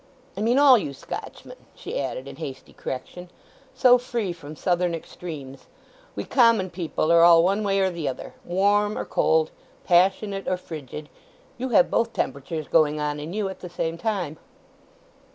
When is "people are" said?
6.71-7.21